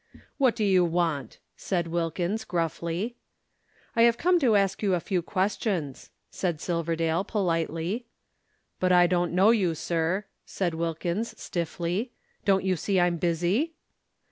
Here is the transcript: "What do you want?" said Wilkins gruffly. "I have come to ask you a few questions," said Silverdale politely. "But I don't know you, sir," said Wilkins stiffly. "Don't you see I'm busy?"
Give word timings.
"What 0.39 0.55
do 0.55 0.63
you 0.63 0.83
want?" 0.83 1.37
said 1.55 1.85
Wilkins 1.85 2.43
gruffly. 2.43 3.17
"I 3.95 4.01
have 4.01 4.17
come 4.17 4.39
to 4.39 4.55
ask 4.55 4.81
you 4.81 4.95
a 4.95 4.99
few 4.99 5.21
questions," 5.21 6.09
said 6.31 6.59
Silverdale 6.59 7.23
politely. 7.23 8.07
"But 8.79 8.91
I 8.91 9.05
don't 9.05 9.31
know 9.33 9.51
you, 9.51 9.75
sir," 9.75 10.25
said 10.43 10.73
Wilkins 10.73 11.39
stiffly. 11.39 12.13
"Don't 12.45 12.63
you 12.63 12.75
see 12.75 12.99
I'm 12.99 13.17
busy?" 13.17 13.75